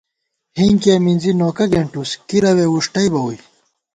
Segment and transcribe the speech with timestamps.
[0.57, 3.37] ہِنکِیَہ مِنزی نوکہ گېنٹُوس، کِرَوے وُݭٹَئیبہ ووئی